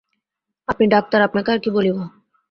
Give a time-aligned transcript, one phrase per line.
[0.67, 1.97] আপনি ডাক্তার, আপনাকে আর কী বলিব।